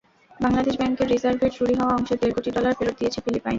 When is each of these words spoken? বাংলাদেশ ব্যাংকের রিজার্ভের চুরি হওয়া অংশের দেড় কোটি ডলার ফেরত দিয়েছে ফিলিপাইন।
বাংলাদেশ 0.39 0.73
ব্যাংকের 0.77 1.07
রিজার্ভের 1.09 1.51
চুরি 1.57 1.75
হওয়া 1.75 1.95
অংশের 1.97 2.19
দেড় 2.21 2.33
কোটি 2.35 2.49
ডলার 2.51 2.77
ফেরত 2.77 2.95
দিয়েছে 2.99 3.19
ফিলিপাইন। 3.25 3.49